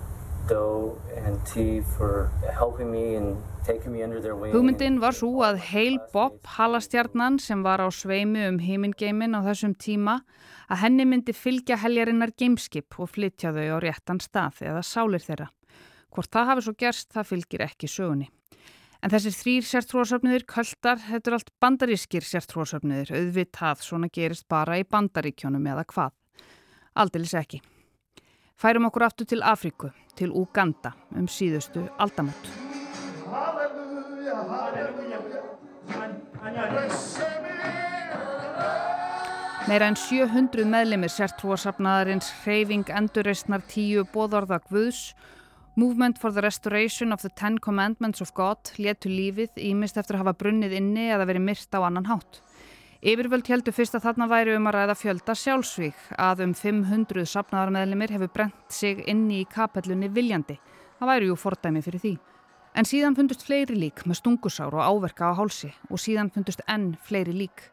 [0.49, 3.37] Doe and T for helping me and.
[3.65, 9.73] Hugmyndin var svo að Heil Bob halastjarnan sem var á sveimi um heimingeimin á þessum
[9.81, 10.19] tíma
[10.69, 15.49] að henni myndi fylgja heljarinnar gameskip og flytja þau á réttan stað eða sálir þeirra.
[16.13, 18.29] Hvort það hafi svo gerst, það fylgir ekki sögunni.
[19.01, 24.85] En þessir þrýr sértrúasöfniðir, köldar, þetta er allt bandarískir sértrúasöfniðir, auðvitað svona gerist bara í
[24.85, 26.13] bandaríkjónum eða hvað.
[27.01, 27.65] Aldilis ekki.
[28.57, 32.47] Færum okkur aftur til Afríku, til Uganda um síðustu aldamönd.
[39.65, 45.15] Meira en 700 meðlimir sértrúasafnaðarins hreyfing endurreysnar tíu bóðorða Guðs,
[45.75, 50.29] Movement for the Restoration of the Ten Commandments of God letu lífið ímist eftir að
[50.29, 52.39] hafa brunnið inni eða verið myrt á annan hátt.
[53.05, 58.15] Yfirvöld heldur fyrst að þarna væri um að ræða fjölda sjálfsvík að um 500 safnaðarmeðlimir
[58.15, 60.55] hefur brent sig inni í kapellunni viljandi.
[60.97, 62.13] Það væri jú fordæmi fyrir því.
[62.73, 66.95] En síðan fundust fleiri lík með stungusár og áverka á hálsi og síðan fundust enn
[67.05, 67.67] fleiri lík.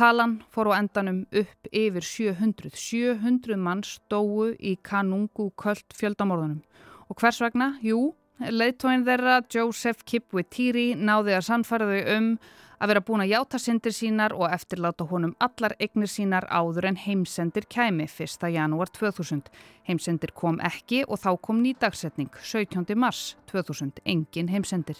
[0.00, 2.72] Talan fór á endanum upp yfir 700.
[2.72, 6.64] 700 manns dóu í kanungu köld fjöldamorðunum.
[7.12, 7.74] Og hvers vegna?
[7.84, 12.32] Jú, leiðtóin þeirra Joseph Kipwitiri náði að sannfæra þau um
[12.80, 16.96] að vera búin að játa syndir sínar og eftirláta honum allar eignir sínar áður en
[16.96, 18.46] heimsendir kæmi 1.
[18.54, 19.50] janúar 2000.
[19.88, 22.96] Heimsendir kom ekki og þá kom nýdagsetning 17.
[22.96, 24.96] mars 2000, engin heimsendir.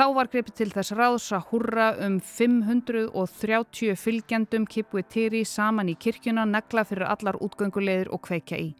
[0.00, 6.46] Þá var greipið til þess ráðs að hurra um 530 fylgjandum Kipwitiri saman í kirkjuna,
[6.48, 8.70] negla fyrir allar útgöngulegir og kveikja í.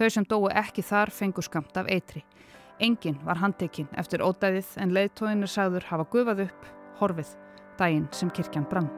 [0.00, 2.24] Þau sem dói ekki þar fengu skamt af eitri.
[2.80, 7.36] Engin var handtekinn eftir ódæðið en leiðtóin er sagður hafa gufað upp, horfið,
[7.78, 8.88] daginn sem kirkjan brann.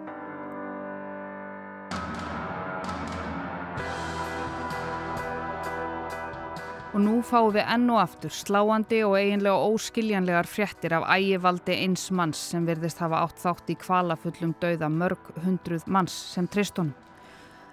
[6.98, 12.08] Og nú fáum við enn og aftur sláandi og eiginlega óskiljanlegar fréttir af ægivaldi eins
[12.10, 16.96] manns sem virðist hafa átt þátt í kvalafullum dauða mörg hundruð manns sem tristunum.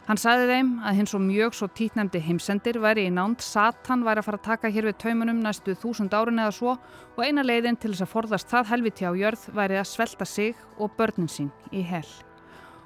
[0.05, 4.21] Hann sagði þeim að hins og mjög svo títnemdi heimsendir væri í nánd Satan væri
[4.21, 7.79] að fara að taka hér við taumunum næstu þúsund árin eða svo og eina leiðin
[7.81, 11.49] til þess að forðast það helviti á jörð væri að svelta sig og börnin sín
[11.73, 12.05] í hel.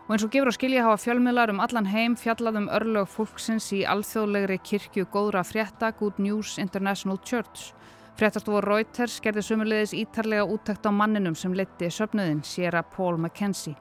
[0.07, 3.67] Og eins og gefur á skilja hafa fjölmiðlar um allan heim fjallað um örlög fólksins
[3.75, 7.73] í alþjóðlegri kirkju góðra frétta Good News International Church.
[8.15, 13.75] Fréttastofu Reuters gerði sumulegis ítarlega úttækt á manninum sem leti söpnuðin, séra Paul McKenzie.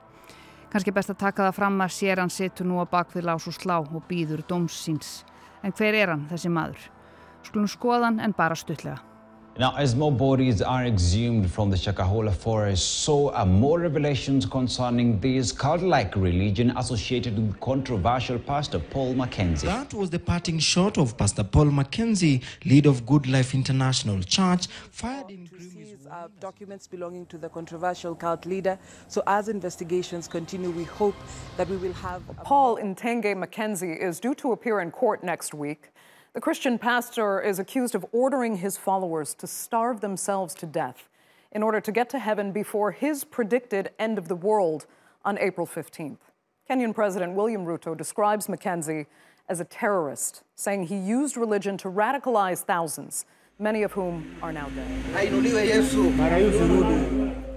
[0.68, 3.56] Kanski best að taka það fram að sér hann situr nú á bakvið lás og
[3.56, 5.22] slá og býður dómsins.
[5.64, 6.90] En hver er hann, þessi maður?
[7.46, 8.98] Skulum skoðan en bara stuttlega.
[9.58, 15.18] Now, as more bodies are exhumed from the Shakahola forest, so are more revelations concerning
[15.18, 19.66] this cult-like religion associated with controversial Pastor Paul Mackenzie.
[19.66, 24.68] That was the parting shot of Pastor Paul Mackenzie, lead of Good Life International Church,
[24.92, 25.48] fired in
[26.18, 28.78] uh, documents belonging to the controversial cult leader.
[29.06, 31.14] So as investigations continue, we hope
[31.56, 32.22] that we will have...
[32.44, 35.90] Paul Ntenge McKenzie is due to appear in court next week.
[36.34, 41.08] The Christian pastor is accused of ordering his followers to starve themselves to death
[41.52, 44.86] in order to get to heaven before his predicted end of the world
[45.24, 46.18] on April 15th.
[46.68, 49.06] Kenyan President William Ruto describes McKenzie
[49.48, 53.24] as a terrorist, saying he used religion to radicalize thousands
[53.58, 54.86] many of whom are now dead.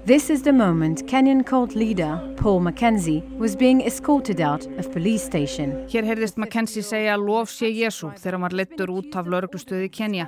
[0.06, 5.24] This is the moment Kenyan cult leader Paul Mackenzie was being escorted out of police
[5.24, 5.72] station.
[5.88, 10.28] Hér heyrðist Mackenzie segja lof sé Jésu þegar hann var leittur út af lauruglustöði Kenya.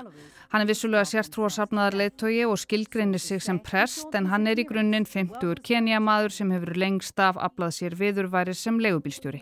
[0.53, 5.09] Hann er vissulega sértrúarsafnaðar leittói og skilgreinir sig sem prest en hann er í grunninn
[5.09, 9.41] 50 Kenya maður sem hefur lengst af aflað sér viðurværi sem leigubílstjóri.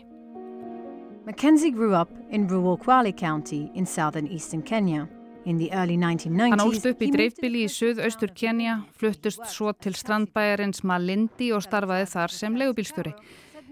[1.26, 5.06] Mackenzie grew up in rural Kwale County in southern eastern Kenya.
[5.42, 12.06] Hann ólst upp í dreifbili í suðaustur Kenya, fluttust svo til strandbæjarins Malindi og starfaði
[12.12, 13.14] þar sem legubílstjóri.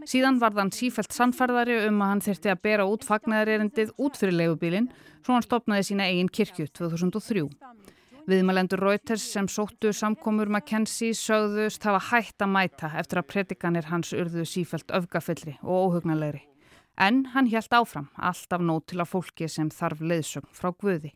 [0.09, 4.39] Síðan var þann sífælt sannferðari um að hann þurfti að bera út fagnæðarerindið út fyrir
[4.41, 4.89] legubílinn,
[5.23, 7.47] svo hann stopnaði sína eigin kirkju 2003.
[8.31, 14.13] Viðmælendur Reuters sem sóttu samkomur Mackenzie sögðust hafa hætt að mæta eftir að predikanir hans
[14.17, 16.43] urðu sífælt öfgafillri og óhugnanlegri.
[17.01, 21.15] En hann hjælt áfram, alltaf nót til að fólki sem þarf leiðsögn frá Guði.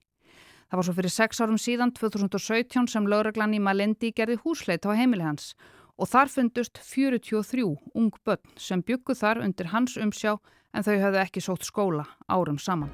[0.71, 4.97] Það var svo fyrir sex árum síðan, 2017, sem lögreglan í Malendi gerði húsleit á
[4.97, 5.53] heimili hans
[5.95, 7.62] og þar fundust 43
[7.95, 10.39] ung börn sem byggu þar undir hans umsjá
[10.75, 12.91] en þau höfðu ekki sótt skóla árum saman.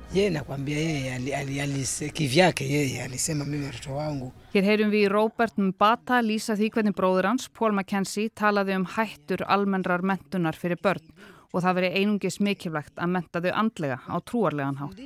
[4.52, 8.86] Hér heyrum við í Robert Mbata lýsa því hvernig bróður hans, Paul McKenzie, talaði um
[8.96, 11.08] hættur almennrar mentunar fyrir börn
[11.50, 15.00] og það veri einungis mikilvægt að menta þau andlega á trúarlegan hátt.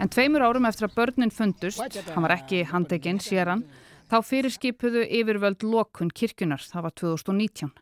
[0.00, 1.80] En tveimur árum eftir að börnin fundust,
[2.12, 3.64] hann var ekki handekinn, sér hann,
[4.10, 7.72] þá fyrirskipuðu yfirvöld lokun kirkunar, það var 2019.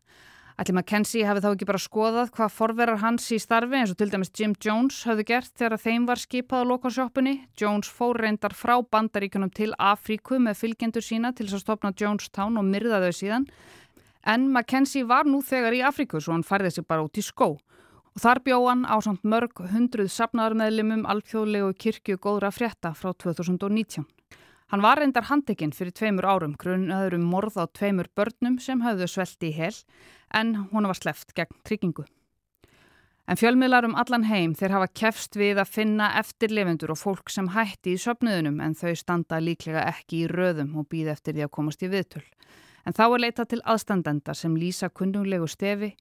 [0.55, 4.07] Ætli McKenzie hefði þá ekki bara skoðað hvað forverar hans í starfi eins og til
[4.13, 7.33] dæmis Jim Jones hafði gert þegar þeim var skipað á lokasjópunni.
[7.59, 12.61] Jones fór reyndar frá bandaríkunum til Afríku með fylgjendur sína til þess að stopna Jonestown
[12.63, 13.49] og myrða þau síðan.
[14.31, 17.57] En McKenzie var nú þegar í Afríku svo hann færði sig bara út í skó.
[18.15, 24.07] Og þar bjóð hann á samt mörg hundruð sapnaðarmeðlimum alþjóðlegu kirkju góðra frétta frá 2019.
[24.71, 29.11] Hann var reyndar handekinn fyrir tveimur árum grunnaður um morð á tveimur börnum sem hafðu
[29.11, 29.75] svelti í hel
[30.35, 32.07] en hún var sleft gegn tryggingu.
[33.27, 37.47] En fjölmiðlar um allan heim þeir hafa kefst við að finna eftirlifendur og fólk sem
[37.55, 41.55] hætti í söpnuðunum en þau standa líklega ekki í röðum og býð eftir því að
[41.57, 42.25] komast í viðtöl.
[42.85, 45.95] En þá er leita til aðstandenda sem lýsa kundunglegu stefi.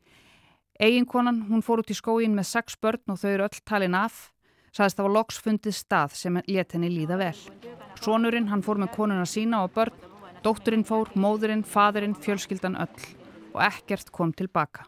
[0.79, 4.33] Eginkonan, hún fór út í skóin með sex börn og þau eru öll talin af
[4.73, 7.35] sagðist það var loks fundið stað sem let henni líða vel.
[8.01, 9.93] Sónurinn, hann fór með konuna sína og börn,
[10.43, 13.05] dótturinn fór, móðurinn, fadurinn, fjölskyldan öll
[13.53, 14.87] og ekkert kom tilbaka.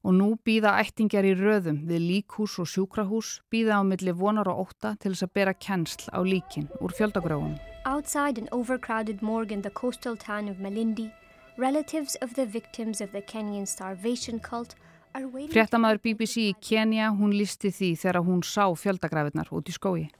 [0.00, 4.70] Og nú býða ættingjar í röðum við líkhús og sjúkrahús, býða á milli vonar og
[4.70, 7.58] óta til þess að bera kennsl á líkin úr fjöldagröfunum.
[7.84, 11.12] Outside an overcrowded morgue in the coastal town of Malindi,
[11.58, 14.74] relatives of the victims of the Kenyan starvation cult
[15.12, 20.10] Fréttamaður BBC í Kenya, hún listi því þegar hún sá fjöldagrafinnar út í skói.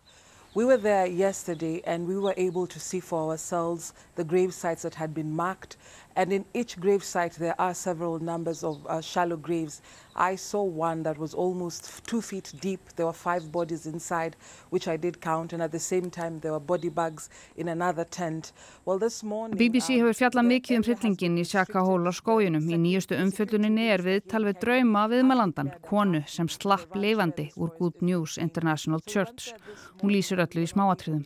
[0.53, 4.82] We were there yesterday and we were able to see for ourselves the grave sites
[4.82, 5.76] that had been marked
[6.17, 9.83] and in each grave site there are several numbers of uh, shallow graves.
[10.17, 12.81] I saw one that was almost two feet deep.
[12.97, 14.37] There were five bodies inside,
[14.71, 18.05] which I did count, and at the same time there were body bags in another
[18.05, 18.53] tent.
[18.85, 22.67] Well, this morning, BBC hefur fjallað mikið um hryllingin í Shakahóla skójunum.
[22.69, 24.27] Í nýjustu umfjölluninni er við
[24.61, 29.55] drauma viðmalandan, konu sem slapp lifandi úr Good News International Church.
[30.03, 31.25] Hún lýsir öllu í smáatriðum.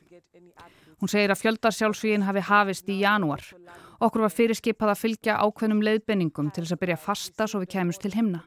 [1.01, 3.43] Hún segir að fjöldarsjálfsvíðin hafi hafist í janúar.
[4.05, 8.03] Okkur var fyrirskipað að fylgja ákveðnum leiðbenningum til þess að byrja fasta svo við kemumst
[8.05, 8.43] til himna.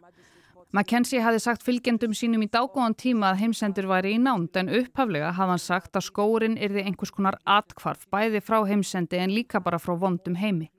[0.75, 5.31] McKenzie hafi sagt fylgjendum sínum í dágóðan tíma að heimsendur væri í nánd en upphaflega
[5.33, 9.79] hafði hann sagt að skórin yrði einhvers konar atkvarf bæði frá heimsendi en líka bara
[9.81, 10.69] frá vondum heimi.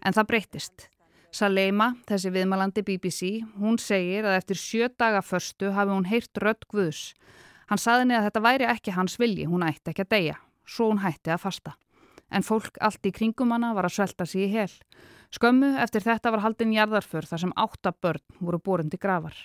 [0.00, 0.88] En það breytist.
[1.32, 3.30] Saleima, þessi viðmalandi BBC,
[3.60, 7.12] hún segir að eftir sjö daga förstu hafi hún heyrt rödd Guðs.
[7.68, 10.42] Hann saði niður að þetta væri ekki hans vilji, hún ætti ekki að deyja.
[10.64, 11.76] Svo hún hætti að fasta
[12.32, 14.70] en fólk allt í kringum hana var að svelta sig í hel.
[15.32, 19.36] Skömmu eftir þetta var haldin jarðarför þar sem átta börn voru borin til gravar.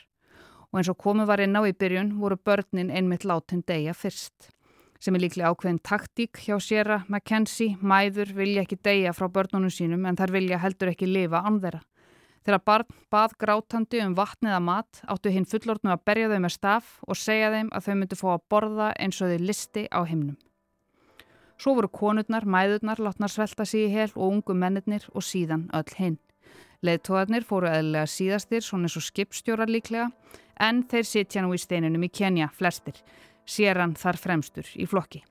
[0.71, 4.49] Og eins og komu var inn á í byrjun voru börnin einmitt látin degja fyrst.
[4.99, 10.07] Sem er líklega ákveðin taktík hjá séra McKenzie, mæður vilja ekki degja frá börnunum sínum
[10.09, 11.83] en þar vilja heldur ekki lifa án þeirra.
[12.47, 16.93] Þegar barn bað grátandi um vatniða mat áttu hinn fullortnu að berja þau með staf
[17.03, 20.37] og segja þeim að þau myndu fá að borða eins og þau listi á himnum.
[21.57, 25.93] Svo voru konurnar, mæðurnar, látnar svelta sig í hel og ungu mennirnir og síðan öll
[25.97, 26.17] hinn.
[26.85, 30.11] Leðtóðarnir fóru eðlega síðastir, svona eins og skipstjórar líklega,
[30.61, 32.99] en þeir sitja nú í steininum í Kenya, flestir.
[33.47, 35.23] Sér hann þar fremstur í flokki.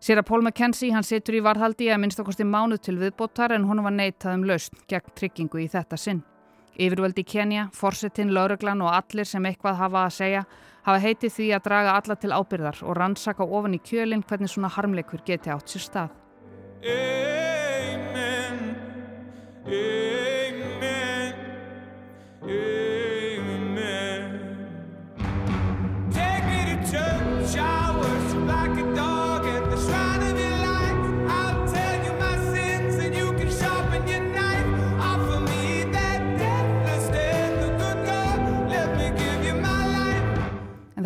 [0.00, 3.82] Sér að Paul McKenzie, hann situr í varðhaldi að minnstakosti mánuð til viðbótar en hún
[3.84, 6.22] var neitað um lausn gegn tryggingu í þetta sinn.
[6.76, 10.42] Yfirvöldi Kenya, forsettinn, lauruglan og allir sem eitthvað hafa að segja
[10.86, 14.70] hafa heitið því að draga alla til ábyrðar og rannsaka ofan í kjölinn hvernig svona
[14.76, 16.16] harmleikur geti átt sér stað.
[16.86, 18.58] Amen.
[19.66, 19.95] Amen.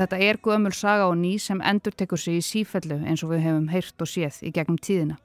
[0.01, 3.35] En þetta er gömul saga og ný sem endur tekur sig í sífellu eins og
[3.35, 5.19] við hefum heyrt og séð í gegnum tíðina.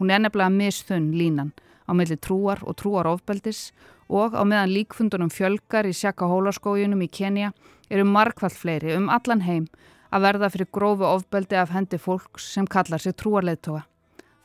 [0.00, 1.50] Hún er nefnilega misþunn línan
[1.84, 3.74] á milli trúar og trúarofbeldis
[4.08, 7.52] og á meðan líkfundunum fjölgar í Sjaka hólaskójunum í Kenya
[7.92, 9.68] eru markvall fleiri um allan heim
[10.08, 13.84] að verða fyrir grófu ofbeldi af hendi fólks sem kallar sig trúarleðtoga.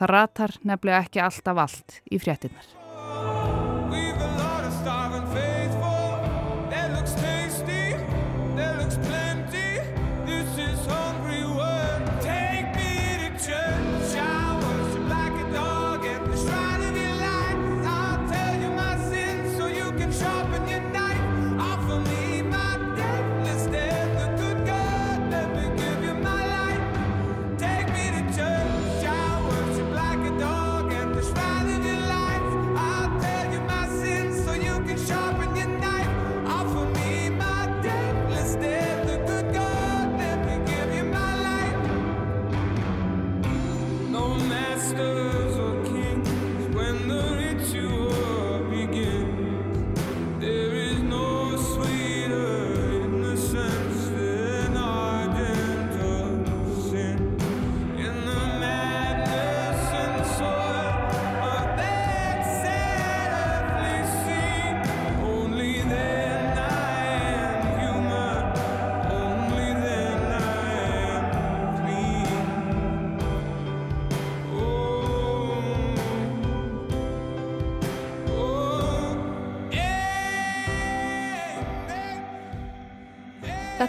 [0.04, 2.81] Það ratar nefnilega ekki alltaf allt í fréttinnar.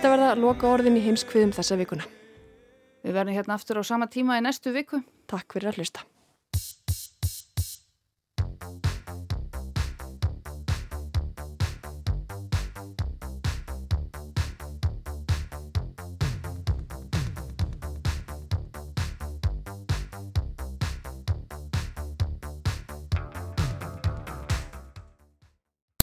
[0.03, 2.09] Þetta verða loka orðin í heimskviðum þessa vikuna.
[3.07, 4.99] Við verðum hérna aftur á sama tíma í næstu viku.
[5.31, 6.03] Takk fyrir að hlusta.